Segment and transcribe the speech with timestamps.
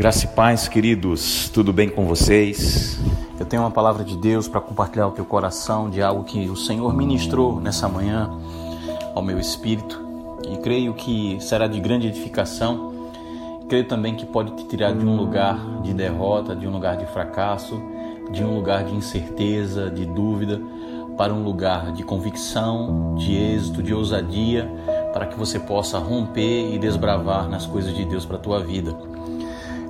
[0.00, 2.98] Graça e paz, queridos, tudo bem com vocês?
[3.38, 6.56] Eu tenho uma palavra de Deus para compartilhar o teu coração de algo que o
[6.56, 8.30] Senhor ministrou nessa manhã
[9.14, 10.02] ao meu espírito
[10.50, 13.10] e creio que será de grande edificação.
[13.68, 17.04] Creio também que pode te tirar de um lugar de derrota, de um lugar de
[17.04, 17.78] fracasso,
[18.30, 20.58] de um lugar de incerteza, de dúvida,
[21.18, 24.66] para um lugar de convicção, de êxito, de ousadia,
[25.12, 29.09] para que você possa romper e desbravar nas coisas de Deus para a tua vida.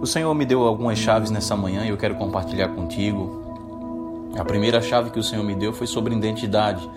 [0.00, 4.30] O Senhor me deu algumas chaves nessa manhã e eu quero compartilhar contigo.
[4.38, 6.88] A primeira chave que o Senhor me deu foi sobre identidade.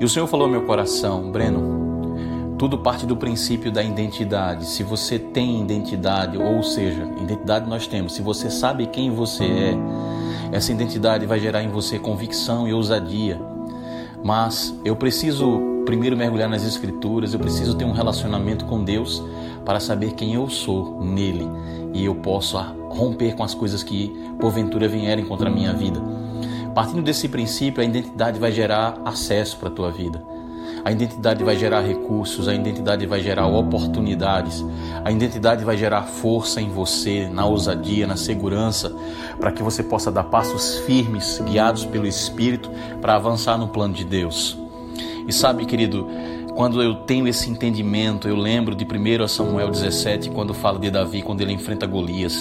[0.00, 4.66] E o Senhor falou ao meu coração, Breno, tudo parte do princípio da identidade.
[4.66, 9.76] Se você tem identidade, ou seja, identidade nós temos, se você sabe quem você é,
[10.50, 13.40] essa identidade vai gerar em você convicção e ousadia.
[14.24, 19.22] Mas eu preciso primeiro mergulhar nas Escrituras, eu preciso ter um relacionamento com Deus
[19.64, 21.48] para saber quem eu sou nele
[21.94, 22.58] e eu posso
[22.88, 26.00] romper com as coisas que porventura vierem contra a minha vida.
[26.74, 30.22] Partindo desse princípio, a identidade vai gerar acesso para a tua vida.
[30.84, 34.64] A identidade vai gerar recursos, a identidade vai gerar oportunidades,
[35.04, 38.92] a identidade vai gerar força em você, na ousadia, na segurança,
[39.38, 44.04] para que você possa dar passos firmes, guiados pelo Espírito, para avançar no plano de
[44.04, 44.61] Deus.
[45.26, 46.06] E sabe, querido,
[46.54, 51.22] quando eu tenho esse entendimento, eu lembro de 1 Samuel 17, quando fala de Davi,
[51.22, 52.38] quando ele enfrenta Golias.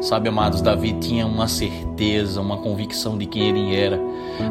[0.00, 4.00] Sabe, amados, Davi tinha uma certeza, uma convicção de quem ele era,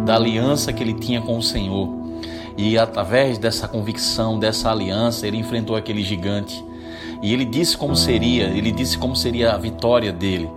[0.06, 1.90] da aliança que ele tinha com o Senhor.
[2.58, 6.64] E através dessa convicção, dessa aliança, ele enfrentou aquele gigante.
[7.22, 10.50] E ele disse como seria, ele disse como seria a vitória dele.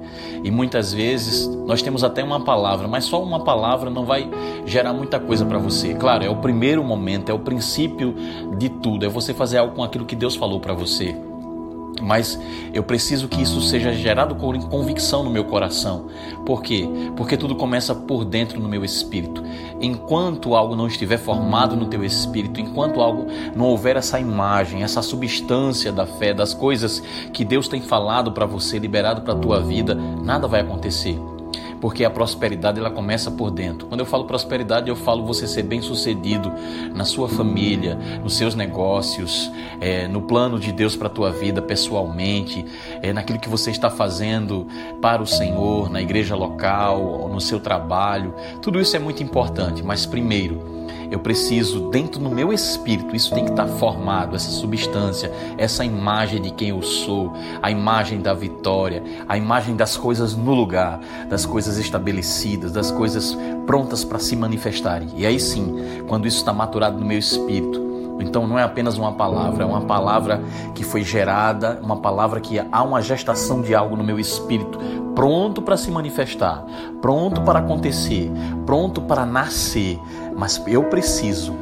[0.42, 4.28] E muitas vezes nós temos até uma palavra, mas só uma palavra não vai
[4.64, 5.94] gerar muita coisa para você.
[5.94, 8.14] Claro, é o primeiro momento, é o princípio
[8.56, 11.14] de tudo, é você fazer algo com aquilo que Deus falou para você
[12.02, 12.38] mas
[12.72, 16.06] eu preciso que isso seja gerado com convicção no meu coração.
[16.44, 16.88] Por quê?
[17.16, 19.42] Porque tudo começa por dentro no meu espírito.
[19.80, 25.02] Enquanto algo não estiver formado no teu espírito, enquanto algo não houver essa imagem, essa
[25.02, 27.02] substância da fé, das coisas
[27.32, 31.18] que Deus tem falado para você, liberado para a tua vida, nada vai acontecer
[31.84, 33.86] porque a prosperidade ela começa por dentro.
[33.86, 36.50] Quando eu falo prosperidade, eu falo você ser bem sucedido
[36.94, 39.52] na sua família, nos seus negócios,
[39.82, 42.64] é, no plano de Deus para a tua vida pessoalmente,
[43.02, 44.66] é, naquilo que você está fazendo
[45.02, 48.34] para o Senhor, na igreja local, no seu trabalho.
[48.62, 50.73] Tudo isso é muito importante, mas primeiro,
[51.14, 56.42] eu preciso, dentro do meu espírito, isso tem que estar formado, essa substância, essa imagem
[56.42, 57.32] de quem eu sou,
[57.62, 60.98] a imagem da vitória, a imagem das coisas no lugar,
[61.28, 65.08] das coisas estabelecidas, das coisas prontas para se manifestarem.
[65.14, 67.80] E aí sim, quando isso está maturado no meu espírito,
[68.20, 70.42] então não é apenas uma palavra, é uma palavra
[70.74, 74.78] que foi gerada, uma palavra que há uma gestação de algo no meu espírito,
[75.14, 76.64] pronto para se manifestar,
[77.00, 78.30] pronto para acontecer,
[78.66, 79.98] pronto para nascer.
[80.36, 81.54] Mas eu preciso,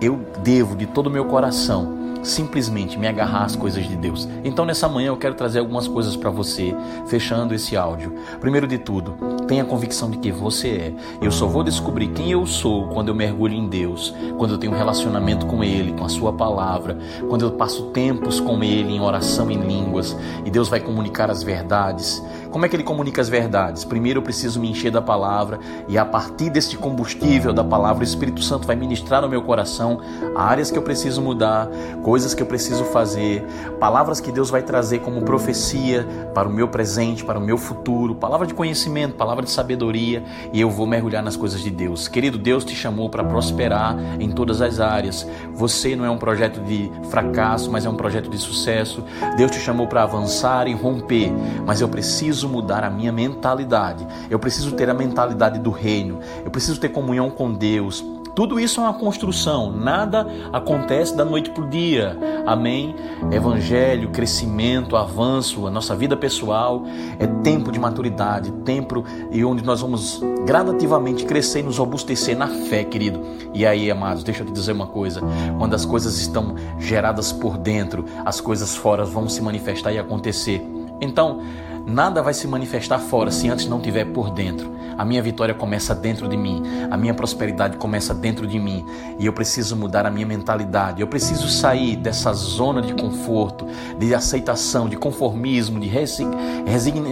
[0.00, 4.28] eu devo de todo o meu coração simplesmente me agarrar às coisas de Deus.
[4.42, 6.74] Então nessa manhã eu quero trazer algumas coisas para você,
[7.06, 8.12] fechando esse áudio.
[8.40, 9.14] Primeiro de tudo,
[9.46, 10.94] tenha convicção de que você é.
[11.20, 14.72] Eu só vou descobrir quem eu sou quando eu mergulho em Deus, quando eu tenho
[14.72, 16.98] um relacionamento com Ele, com a Sua palavra,
[17.28, 21.42] quando eu passo tempos com Ele em oração em línguas e Deus vai comunicar as
[21.42, 22.24] verdades.
[22.54, 23.82] Como é que ele comunica as verdades?
[23.82, 28.04] Primeiro eu preciso me encher da palavra e a partir deste combustível da palavra, o
[28.04, 29.98] Espírito Santo vai ministrar no meu coração
[30.36, 31.68] áreas que eu preciso mudar,
[32.04, 33.44] coisas que eu preciso fazer,
[33.80, 38.14] palavras que Deus vai trazer como profecia para o meu presente, para o meu futuro,
[38.14, 40.22] palavra de conhecimento, palavra de sabedoria
[40.52, 42.06] e eu vou mergulhar nas coisas de Deus.
[42.06, 45.26] Querido, Deus te chamou para prosperar em todas as áreas.
[45.54, 49.02] Você não é um projeto de fracasso, mas é um projeto de sucesso.
[49.36, 51.32] Deus te chamou para avançar e romper,
[51.66, 54.06] mas eu preciso preciso mudar a minha mentalidade.
[54.30, 56.20] Eu preciso ter a mentalidade do reino.
[56.44, 58.04] Eu preciso ter comunhão com Deus.
[58.34, 62.18] Tudo isso é uma construção, nada acontece da noite para o dia.
[62.44, 62.92] Amém?
[63.30, 66.82] Evangelho, crescimento, avanço, a nossa vida pessoal
[67.20, 72.48] é tempo de maturidade, tempo e onde nós vamos gradativamente crescer e nos robustecer na
[72.48, 73.20] fé, querido.
[73.54, 75.20] E aí, amados, deixa eu te dizer uma coisa:
[75.56, 80.60] quando as coisas estão geradas por dentro, as coisas fora vão se manifestar e acontecer.
[81.00, 81.40] Então,
[81.86, 84.72] Nada vai se manifestar fora se antes não tiver por dentro.
[84.96, 88.86] A minha vitória começa dentro de mim, a minha prosperidade começa dentro de mim
[89.18, 91.00] e eu preciso mudar a minha mentalidade.
[91.00, 93.66] Eu preciso sair dessa zona de conforto,
[93.98, 96.34] de aceitação, de conformismo, de, resign,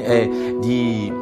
[0.05, 0.27] é,
[0.61, 1.13] de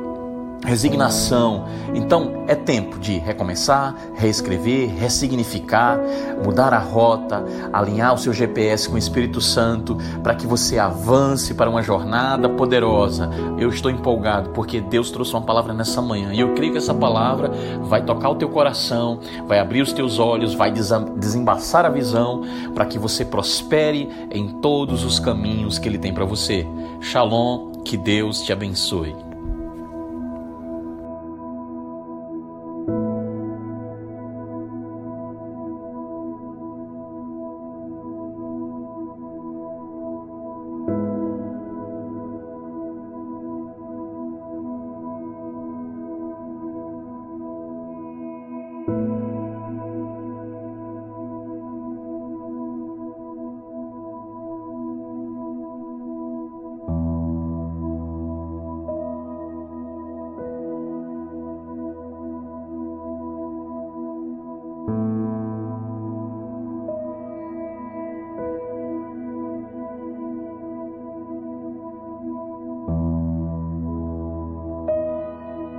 [0.65, 1.65] resignação.
[1.95, 5.99] Então é tempo de recomeçar, reescrever, ressignificar,
[6.45, 11.55] mudar a rota, alinhar o seu GPS com o Espírito Santo para que você avance
[11.55, 13.31] para uma jornada poderosa.
[13.59, 16.95] Eu estou empolgado porque Deus trouxe uma palavra nessa manhã e eu creio que essa
[16.95, 17.51] palavra
[17.83, 22.43] vai tocar o teu coração, vai abrir os teus olhos, vai desembaçar a visão
[22.75, 26.67] para que você prospere em todos os caminhos que Ele tem para você.
[27.01, 29.30] Shalom, que Deus te abençoe.